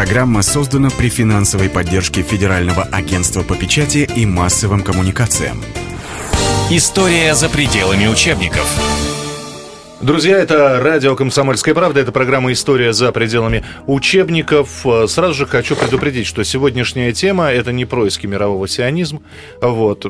[0.00, 5.62] Программа создана при финансовой поддержке Федерального агентства по печати и массовым коммуникациям.
[6.70, 8.66] История за пределами учебников.
[10.00, 14.86] Друзья, это радио «Комсомольская правда», это программа «История за пределами учебников».
[15.06, 19.20] Сразу же хочу предупредить, что сегодняшняя тема– это не происки мирового сионизма.
[19.60, 20.06] Вот.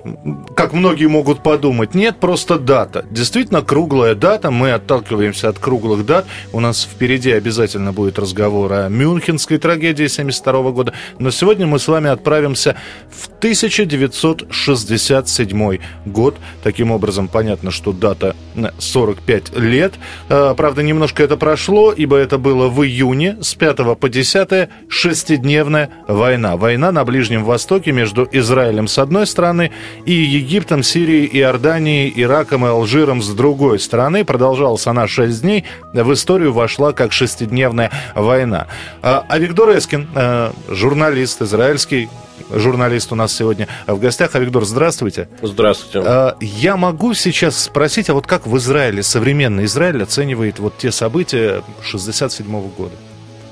[0.55, 3.05] Как многие могут подумать, нет, просто дата.
[3.11, 6.25] Действительно, круглая дата, мы отталкиваемся от круглых дат.
[6.53, 10.93] У нас впереди обязательно будет разговор о Мюнхенской трагедии 1972 года.
[11.19, 12.77] Но сегодня мы с вами отправимся
[13.11, 16.37] в 1967 год.
[16.63, 18.37] Таким образом, понятно, что дата
[18.79, 19.95] 45 лет.
[20.29, 25.91] Э, правда, немножко это прошло, ибо это было в июне с 5 по 10 шестидневная
[26.09, 26.57] война.
[26.57, 29.71] Война на Ближнем Востоке между Израилем с одной стороны
[30.05, 34.25] и Египтом, Сирией, Иорданией, Ираком и Алжиром с другой стороны.
[34.25, 35.65] Продолжалась она 6 дней.
[35.93, 38.67] В историю вошла как шестидневная война.
[39.03, 42.09] А, а Виктор Эскин, э, журналист израильский,
[42.51, 44.35] журналист у нас сегодня в гостях.
[44.35, 45.29] Авигдор, здравствуйте.
[45.43, 46.07] Здравствуйте.
[46.07, 50.93] А, я могу сейчас спросить, а вот как в Израиле, современный Израиль оценивает вот те
[50.93, 52.95] события 67 года?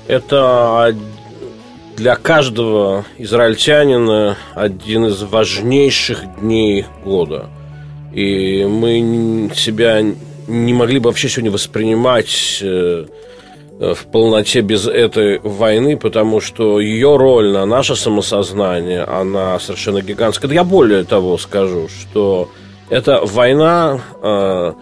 [0.07, 0.95] Это
[1.99, 7.49] для каждого израильтянина один из важнейших дней года.
[8.13, 10.01] И мы себя
[10.47, 13.05] не могли бы вообще сегодня воспринимать э,
[13.79, 20.51] в полноте без этой войны, потому что ее роль на наше самосознание, она совершенно гигантская.
[20.51, 22.49] Я более того скажу, что
[22.89, 24.73] эта война, э,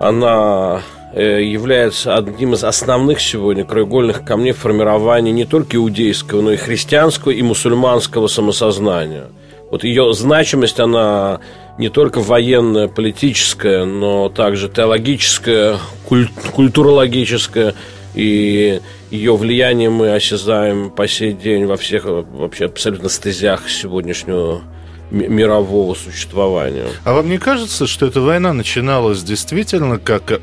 [0.00, 0.82] она
[1.14, 7.30] э, является одним из основных сегодня краеугольных камней формирования не только иудейского, но и христианского
[7.30, 9.26] и мусульманского самосознания.
[9.70, 11.38] Вот ее значимость, она
[11.78, 15.76] не только военная, политическая, но также теологическая,
[16.08, 17.74] куль- культурологическая–
[18.14, 24.62] и ее влияние мы осязаем по сей день во всех вообще абсолютно стезях сегодняшнего
[25.10, 26.86] мирового существования.
[27.04, 30.40] А вам не кажется, что эта война начиналась действительно как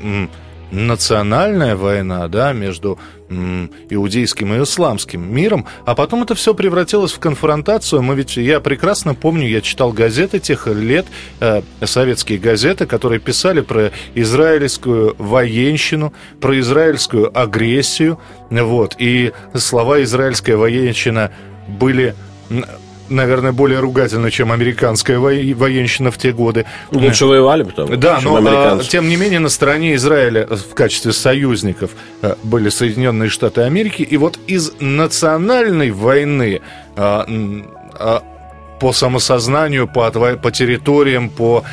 [0.70, 8.02] национальная война да, между иудейским и исламским миром, а потом это все превратилось в конфронтацию.
[8.02, 11.06] Мы ведь, я прекрасно помню, я читал газеты тех лет,
[11.40, 20.56] э, советские газеты, которые писали про израильскую военщину, про израильскую агрессию, вот, и слова «израильская
[20.56, 21.32] военщина»
[21.66, 22.14] были
[23.08, 25.28] наверное, более ругательно, чем американская во...
[25.28, 26.64] военщина в те годы.
[26.90, 31.90] Лучше воевали потом, Да, но а, тем не менее на стороне Израиля в качестве союзников
[32.22, 34.02] э, были Соединенные Штаты Америки.
[34.02, 36.60] И вот из национальной войны
[36.96, 37.26] а,
[37.94, 38.22] а,
[38.80, 41.64] по самосознанию, по, по территориям, по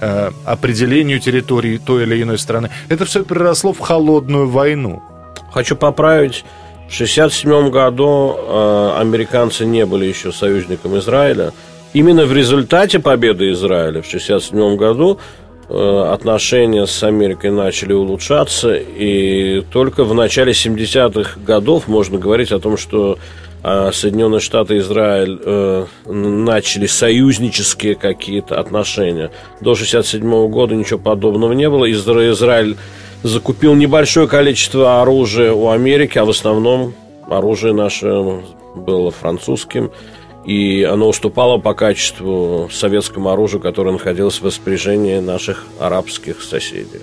[0.00, 2.70] э, определению территории той или иной страны.
[2.88, 5.02] Это все переросло в холодную войну.
[5.52, 6.44] Хочу поправить
[6.90, 11.52] в 1967 году э, американцы не были еще союзником Израиля.
[11.92, 15.20] Именно в результате победы Израиля в 1967 году
[15.68, 22.58] э, отношения с Америкой начали улучшаться, и только в начале 70-х годов можно говорить о
[22.58, 23.18] том, что
[23.62, 29.30] э, Соединенные Штаты и Израиль начали союзнические какие-то отношения.
[29.60, 31.88] До 1967 года ничего подобного не было.
[31.88, 32.76] Израиль
[33.22, 36.94] закупил небольшое количество оружия у Америки, а в основном
[37.28, 38.42] оружие наше
[38.74, 39.90] было французским,
[40.44, 47.00] и оно уступало по качеству советскому оружию, которое находилось в распоряжении наших арабских соседей.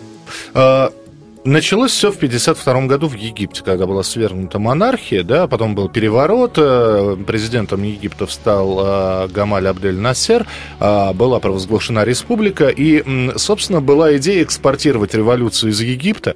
[1.48, 6.56] Началось все в 1952 году в Египте, когда была свергнута монархия, да, потом был переворот,
[6.58, 10.46] э, президентом Египта стал э, Гамаль Абдель Насер,
[10.82, 16.36] а, была провозглашена республика, и, собственно, была идея экспортировать революцию из Египта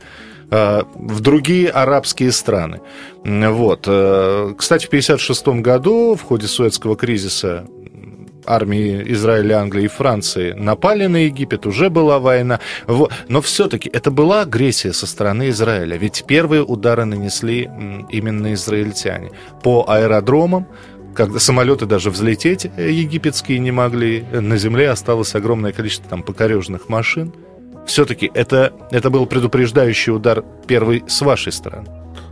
[0.49, 2.79] э, в другие арабские страны.
[3.25, 3.81] Вот.
[3.81, 7.65] Кстати, в 1956 году в ходе Суэцкого кризиса
[8.45, 12.59] армии Израиля, Англии и Франции напали на Египет, уже была война.
[13.27, 15.97] Но все-таки это была агрессия со стороны Израиля.
[15.97, 17.69] Ведь первые удары нанесли
[18.09, 19.31] именно израильтяне.
[19.63, 20.67] По аэродромам,
[21.13, 27.33] когда самолеты даже взлететь египетские не могли, на земле осталось огромное количество там покореженных машин.
[27.85, 31.87] Все-таки это, это был предупреждающий удар первый с вашей стороны.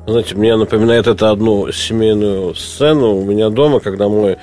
[0.07, 4.37] Знаете, мне напоминает это одну семейную сцену у меня дома, когда мой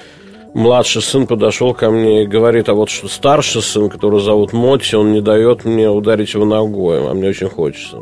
[0.56, 4.94] младший сын подошел ко мне и говорит, а вот что старший сын, который зовут Моти,
[4.94, 7.98] он не дает мне ударить его ногой, а мне очень хочется.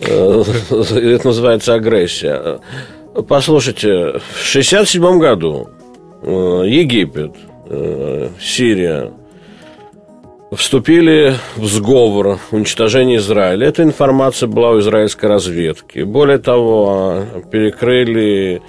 [0.00, 2.60] Э, это называется агрессия.
[3.26, 5.70] Послушайте, в 67 году
[6.22, 7.32] э, Египет,
[7.70, 9.12] э, Сирия
[10.52, 13.68] вступили в сговор уничтожения Израиля.
[13.68, 16.00] Эта информация была у израильской разведки.
[16.00, 18.60] Более того, перекрыли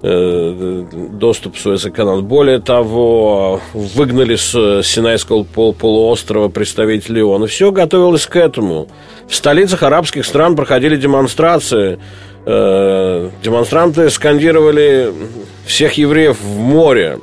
[0.00, 2.22] доступ в Суэцкий канал.
[2.22, 7.48] Более того, выгнали с Синайского пол полуострова представителей ООН.
[7.48, 8.88] Все готовилось к этому.
[9.26, 11.98] В столицах арабских стран проходили демонстрации.
[12.46, 15.12] Э, демонстранты скандировали
[15.66, 17.18] всех евреев в море.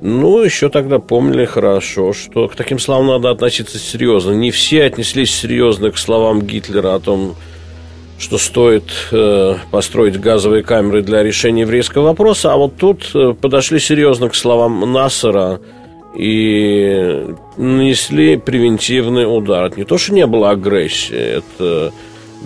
[0.00, 4.32] Ну, еще тогда помнили хорошо, что к таким словам надо относиться серьезно.
[4.32, 7.36] Не все отнеслись серьезно к словам Гитлера о том,
[8.22, 13.80] что стоит э, построить газовые камеры для решения еврейского вопроса, а вот тут э, подошли
[13.80, 15.58] серьезно к словам Нассера
[16.16, 19.64] и нанесли превентивный удар.
[19.64, 21.92] Это не то, что не было агрессии, это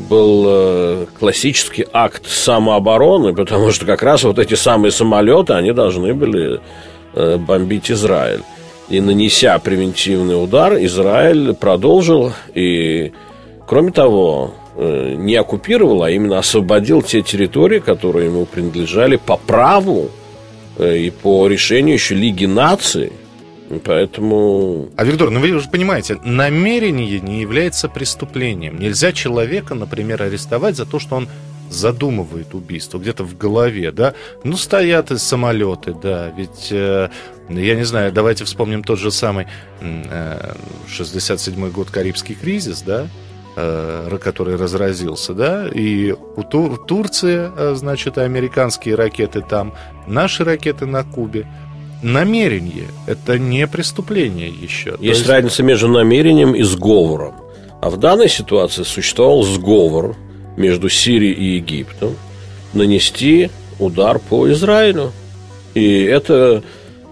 [0.08, 6.14] был э, классический акт самообороны, потому что как раз вот эти самые самолеты, они должны
[6.14, 6.60] были
[7.14, 8.40] бомбить Израиль.
[8.88, 13.12] И нанеся превентивный удар, Израиль продолжил и,
[13.66, 20.10] кроме того, не оккупировал, а именно освободил те территории, которые ему принадлежали по праву
[20.76, 23.12] э, и по решению еще Лиги наций.
[23.84, 24.90] Поэтому...
[24.96, 28.78] А, Виктор, ну вы уже понимаете, намерение не является преступлением.
[28.78, 31.28] Нельзя человека, например, арестовать за то, что он
[31.68, 34.14] задумывает убийство, где-то в голове, да,
[34.44, 37.08] ну, стоят из самолеты, да, ведь, э,
[37.48, 39.48] я не знаю, давайте вспомним тот же самый
[39.80, 40.54] э,
[40.86, 43.25] 67-й год Карибский кризис, да, э,
[43.56, 49.72] который разразился, да, и у Тур Турции, э, значит, американские ракеты там,
[50.06, 51.46] наши ракеты на Кубе,
[52.02, 54.90] намерение– это не преступление еще.
[55.00, 57.34] Есть, есть разница между намерением и сговором.
[57.80, 60.16] А в данной ситуации существовал сговор
[60.56, 62.16] между Сирией и Египтом
[62.72, 65.12] нанести удар по Израилю.
[65.74, 66.62] И это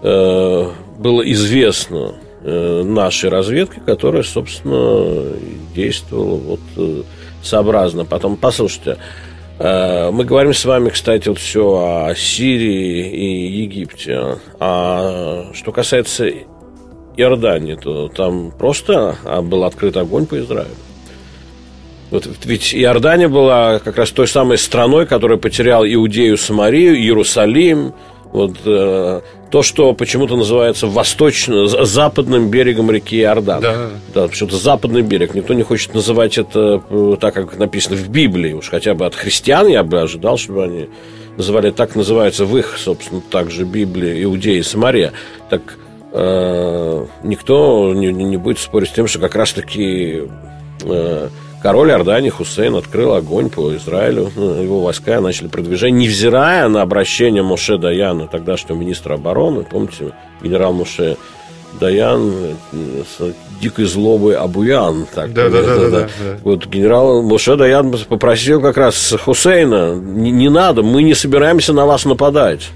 [0.01, 5.33] э, было известно э, нашей разведке, которая, собственно,
[5.75, 7.01] действовала вот э,
[7.41, 8.05] сообразно.
[8.05, 8.97] Потом, послушайте,
[9.59, 14.37] э, мы говорим с вами, кстати, вот все о Сирии и Египте.
[14.59, 16.29] А что касается
[17.17, 20.69] Иордании, то там просто а, был открыт огонь по Израилю.
[22.11, 27.93] Вот ведь Иордания была как раз той самой страной, которая потеряла Иудею, Самарию, Иерусалим.
[28.35, 33.61] Вот э, то, что почему-то называется восточным, западным берегом реки Иордан.
[33.61, 33.89] Да.
[34.13, 35.33] да, почему-то западный берег.
[35.33, 38.51] Никто не хочет называть это э, так, как написано в Библии.
[38.51, 40.89] Уж хотя бы от христиан я бы ожидал, чтобы они
[41.37, 45.13] называли так называется в их, собственно, также Библии Иудея и Самария.
[45.49, 45.77] Так
[46.11, 50.23] э, никто не, не будет спорить с тем, что как раз-таки
[50.83, 51.29] э,
[51.65, 54.31] Король Иордании Хусейн открыл огонь по Израилю.
[54.35, 59.63] Ну, его войска начали продвижение, невзирая на обращение Моше Даяна, тогдашнего министра обороны.
[59.63, 60.11] Помните,
[60.43, 61.17] генерал Моше
[61.79, 62.31] Даян
[62.71, 65.07] с дикой злобой Абуян.
[65.15, 66.07] Так, да, да, да, да, да.
[66.43, 71.87] Вот генерал Моше Даян попросил как раз Хусейна, не, не надо, мы не собираемся на
[71.87, 72.69] вас нападать.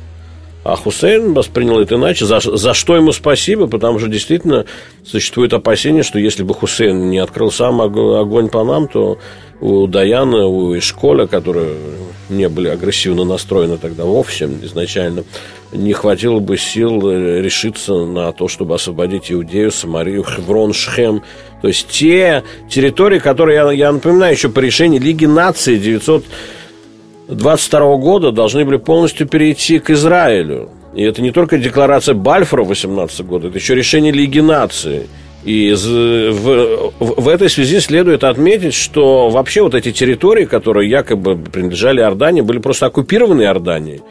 [0.71, 4.66] А Хусейн воспринял это иначе, за, за что ему спасибо, потому что действительно
[5.04, 9.18] существует опасение, что если бы Хусейн не открыл сам огонь по нам, то
[9.62, 11.75] у Даяна, у Ишколя, которые
[12.30, 15.24] не были агрессивно настроены тогда вовсе изначально,
[15.71, 21.24] не хватило бы сил решиться на то, чтобы освободить Иудею, Самарию, Хеврон, Шхем.
[21.62, 26.24] То есть те территории, которые, я, я напоминаю, еще по решению Лиги наций 900
[27.30, 30.70] 22 года должны были полностью перейти к Израилю.
[30.95, 35.07] И это не только декларация Бальфора 18 года, это еще решение Лиги нации.
[35.45, 41.38] И в, в, в этой связи следует отметить, что вообще вот эти территории, которые якобы
[41.38, 44.02] принадлежали Иордании, были просто оккупированы Иорданией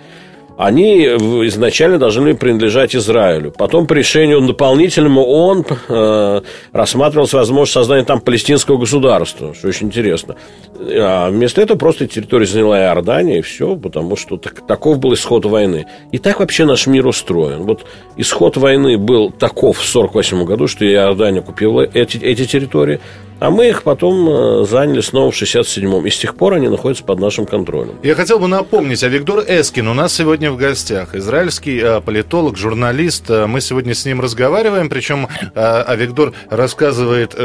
[0.58, 3.52] они изначально должны принадлежать Израилю.
[3.56, 6.40] Потом по решению дополнительному он э,
[6.72, 10.34] рассматривалась возможность создания там палестинского государства, что очень интересно.
[10.80, 15.44] А вместо этого просто территорию заняла Иордания, и все, потому что так, таков был исход
[15.44, 15.86] войны.
[16.10, 17.62] И так вообще наш мир устроен.
[17.62, 17.86] Вот
[18.16, 22.98] исход войны был таков в 1948 году, что Иордания купила эти, эти территории,
[23.40, 26.06] а мы их потом э, заняли снова в 67-м.
[26.06, 27.96] И с тех пор они находятся под нашим контролем.
[28.02, 31.14] Я хотел бы напомнить, а Виктор Эскин у нас сегодня в гостях.
[31.14, 33.30] Израильский э, политолог, журналист.
[33.30, 37.36] Э, мы сегодня с ним разговариваем, причем а Виктор рассказывает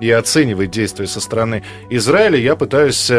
[0.00, 2.38] и оценивает действия со стороны Израиля.
[2.38, 3.10] Я пытаюсь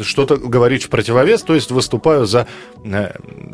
[0.00, 2.46] что-то говорить в противовес, то есть выступаю за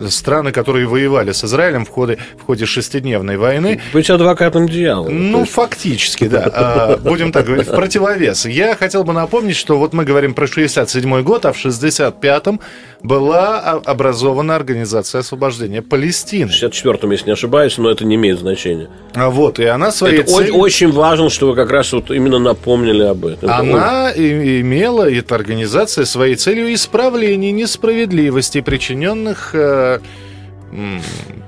[0.09, 3.81] страны, которые воевали с Израилем в ходе, в ходе шестидневной войны.
[3.93, 5.09] Быть адвокатом дьявола.
[5.09, 6.99] Ну, фактически, да.
[7.03, 7.69] Будем так говорить.
[7.69, 8.47] В противовес.
[8.47, 12.61] Я хотел бы напомнить, что вот мы говорим про 67 год, а в 65-м
[13.03, 16.51] была образована Организация освобождения Палестины.
[16.51, 18.89] В 64-м, если не ошибаюсь, но это не имеет значения.
[19.15, 20.51] А вот, и она своей это цели...
[20.51, 23.51] очень важно, что вы как раз вот именно напомнили об этом.
[23.51, 24.61] Она это...
[24.61, 29.99] имела, эта организация, своей целью исправление несправедливости, причиненных э,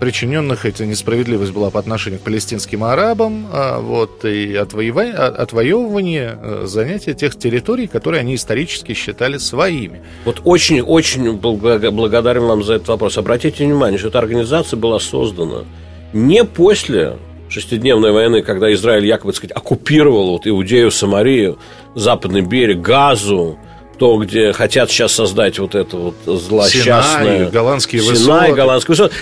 [0.00, 6.62] причиненных эта несправедливость была по отношению к палестинским арабам, а вот, и отвоевание, отвоевывание, э,
[6.66, 10.02] занятия тех территорий, которые они исторически считали своими.
[10.24, 13.18] Вот очень-очень благодарен вам за этот вопрос.
[13.18, 15.64] Обратите внимание, что эта организация была создана
[16.12, 17.16] не после
[17.48, 21.58] шестидневной войны, когда Израиль якобы, так сказать, оккупировал вот Иудею, Самарию,
[21.94, 23.58] Западный берег, Газу,
[23.98, 27.38] то, где хотят сейчас создать вот это вот злосчастное...
[27.38, 28.52] Синай, голландские Синай, высоты.
[28.52, 29.14] голландские высоты.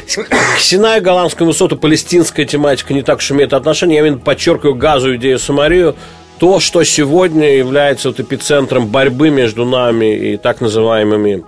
[0.56, 3.98] К Синай, голландскому высоту палестинская тематика не так уж имеет отношение.
[3.98, 5.94] Я именно подчеркиваю газу, идею Самарию.
[6.38, 11.44] То, что сегодня является вот эпицентром борьбы между нами и так называемыми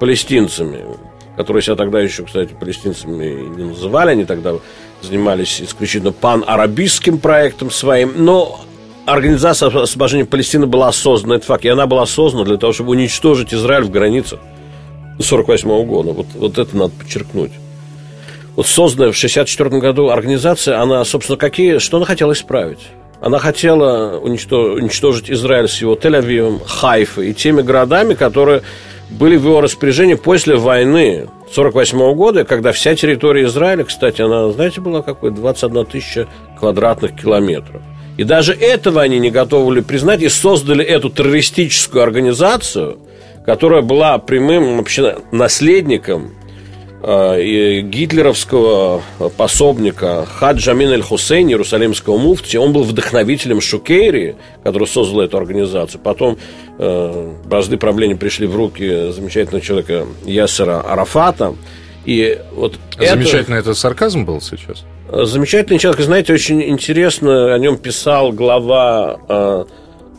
[0.00, 0.80] палестинцами,
[1.36, 4.54] которые себя тогда еще, кстати, палестинцами не называли, они тогда
[5.00, 8.60] занимались исключительно пан-арабистским проектом своим, но
[9.04, 13.52] Организация освобождения Палестины была создана, это факт, и она была создана для того, чтобы уничтожить
[13.52, 14.38] Израиль в границах
[15.18, 16.12] 1948 года.
[16.12, 17.50] Вот, вот это надо подчеркнуть.
[18.54, 22.78] Вот созданная в 1964 году организация, она, собственно, какие, что она хотела исправить?
[23.20, 28.62] Она хотела уничтожить Израиль с его Тель-Авивом, Хайфой и теми городами, которые
[29.10, 34.80] были в его распоряжении после войны 1948 года, когда вся территория Израиля, кстати, она, знаете,
[34.80, 35.32] была какой?
[35.32, 36.28] 21 тысяча
[36.58, 37.82] квадратных километров.
[38.16, 42.98] И даже этого они не готовы были признать и создали эту террористическую организацию,
[43.46, 46.34] которая была прямым вообще наследником
[47.02, 49.02] э, гитлеровского
[49.36, 52.58] пособника Хаджа Амин аль-Хусейн, иерусалимского муфти.
[52.58, 56.00] Он был вдохновителем Шукейри, который создал эту организацию.
[56.02, 56.36] Потом
[56.78, 61.54] э, бразды правления пришли в руки замечательного человека Ясера Арафата.
[62.04, 63.70] И вот Замечательно это...
[63.70, 64.84] это сарказм был сейчас?
[65.14, 69.64] Замечательный человек, знаете, очень интересно о нем писал глава э,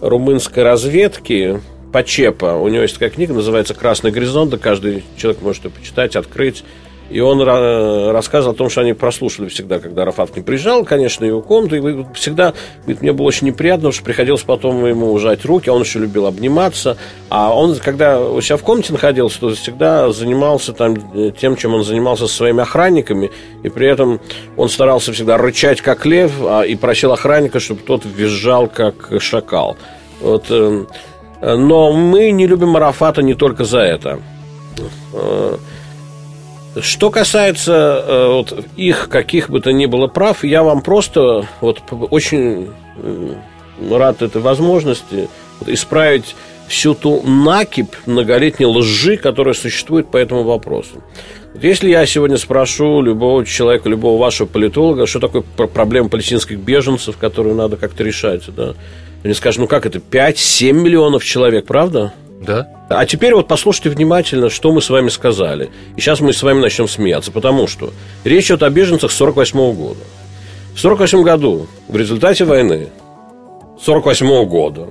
[0.01, 1.59] румынской разведки
[1.91, 2.57] Пачепа.
[2.57, 6.63] У него есть такая книга, называется «Красный горизонт», да каждый человек может ее почитать, открыть.
[7.09, 11.25] И он рассказывал о том, что они прослушали всегда, когда Арафат к ним приезжал, конечно,
[11.25, 11.75] его комнату.
[11.75, 15.73] И всегда, говорит, мне было очень неприятно, потому что приходилось потом ему ужать руки, а
[15.73, 16.97] он еще любил обниматься.
[17.29, 21.75] А он, когда у себя в комнате находился, то всегда занимался там э, тем, чем
[21.75, 23.31] он занимался со своими охранниками.
[23.63, 24.19] И при этом
[24.57, 29.77] он старался всегда рычать, как лев, а, и просил охранника, чтобы тот визжал, как шакал.
[30.19, 30.87] Вот, эм,
[31.41, 34.19] но мы не любим Арафата не только за это.
[36.79, 41.81] Что касается э, вот, их каких бы то ни было прав, я вам просто вот,
[42.09, 43.35] очень э,
[43.91, 46.35] рад этой возможности вот, исправить
[46.67, 51.03] всю ту накипь многолетней лжи, которая существует по этому вопросу.
[51.61, 57.55] Если я сегодня спрошу любого человека, любого вашего политолога, что такое проблема палестинских беженцев, которую
[57.55, 58.73] надо как-то решать, да,
[59.23, 62.13] они скажут, ну как это, 5-7 миллионов человек, правда?
[62.45, 62.67] Да.
[62.89, 65.69] А теперь вот послушайте внимательно, что мы с вами сказали.
[65.95, 67.91] И сейчас мы с вами начнем смеяться, потому что
[68.23, 70.01] речь идет о беженцах 48 -го года.
[70.75, 72.89] В 48 году, в результате войны,
[73.81, 74.87] 48 -го года,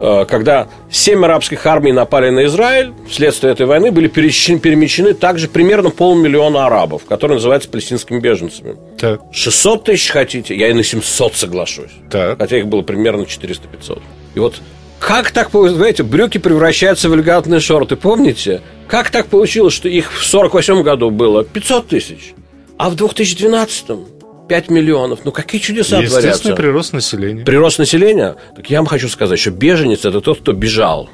[0.00, 5.90] э, когда семь арабских армий напали на Израиль, вследствие этой войны были перемещены также примерно
[5.90, 8.76] полмиллиона арабов, которые называются палестинскими беженцами.
[8.98, 9.20] Так.
[9.32, 11.92] 600 тысяч хотите, я и на 700 соглашусь.
[12.10, 12.38] Так.
[12.38, 14.02] Хотя их было примерно 400-500.
[14.34, 14.60] И вот
[15.00, 18.60] как так, знаете, брюки превращаются в элегантные шорты, помните?
[18.86, 22.34] Как так получилось, что их в 48 году было 500 тысяч,
[22.76, 24.06] а в 2012-м
[24.48, 25.20] 5 миллионов.
[25.24, 26.54] Ну, какие чудеса Естественный творятся.
[26.54, 27.44] прирост населения.
[27.44, 28.36] Прирост населения?
[28.56, 31.08] Так я вам хочу сказать, что беженец– это тот, кто бежал.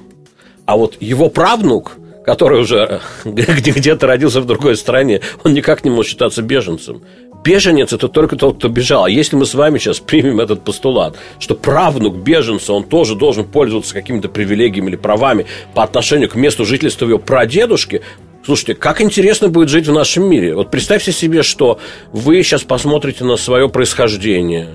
[0.64, 6.10] А вот его правнук, который уже где-то родился в другой стране, он никак не может
[6.10, 7.02] считаться беженцем
[7.46, 9.04] беженец это только тот, кто бежал.
[9.04, 13.44] А если мы с вами сейчас примем этот постулат, что правнук беженца, он тоже должен
[13.44, 18.02] пользоваться какими-то привилегиями или правами по отношению к месту жительства его прадедушки,
[18.44, 20.54] Слушайте, как интересно будет жить в нашем мире.
[20.54, 21.80] Вот представьте себе, что
[22.12, 24.68] вы сейчас посмотрите на свое происхождение.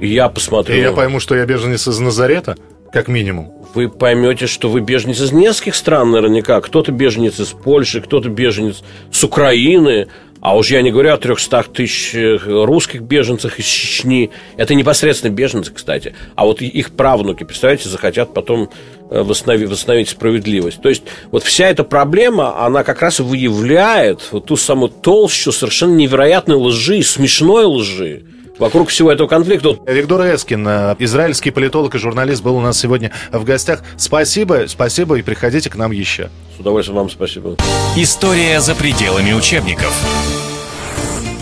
[0.00, 0.74] И я посмотрю.
[0.74, 2.56] И я пойму, что я беженец из Назарета,
[2.92, 3.52] как минимум.
[3.74, 6.60] Вы поймете, что вы беженец из нескольких стран наверняка.
[6.60, 10.08] Кто-то беженец из Польши, кто-то беженец с Украины,
[10.40, 12.14] а уж я не говорю о 300 тысяч
[12.46, 14.30] русских беженцах из Чечни.
[14.56, 16.14] Это непосредственно беженцы, кстати.
[16.36, 18.70] А вот их правнуки, представляете, захотят потом
[19.10, 20.80] э, восстановить, восстановить справедливость.
[20.80, 21.02] То есть
[21.32, 27.02] вот вся эта проблема, она как раз выявляет вот ту самую толщу совершенно невероятной лжи,
[27.02, 28.22] смешной лжи,
[28.58, 29.76] вокруг всего этого конфликта.
[29.86, 33.82] Виктор Эскин, э, израильский политолог и журналист, был у нас сегодня в гостях.
[33.96, 36.30] Спасибо, спасибо и приходите к нам еще.
[36.56, 37.56] С удовольствием вам спасибо.
[37.96, 39.94] История за пределами учебников.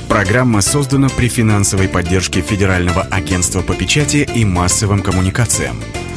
[0.08, 5.82] Программа создана при финансовой поддержке Федерального агентства по печати и массовым коммуникациям.